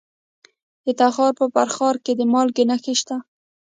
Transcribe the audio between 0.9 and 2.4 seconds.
تخار په فرخار کې د